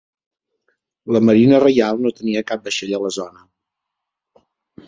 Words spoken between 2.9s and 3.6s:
a la zona.